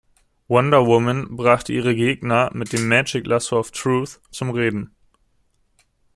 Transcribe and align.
Wonder 0.47 0.87
Woman 0.87 1.35
brachte 1.35 1.71
ihre 1.73 1.93
Gegner 1.93 2.49
mit 2.55 2.73
dem 2.73 2.87
„Magic 2.87 3.27
Lasso 3.27 3.59
of 3.59 3.69
Truth“ 3.69 4.19
zum 4.31 4.49
Reden. 4.49 4.95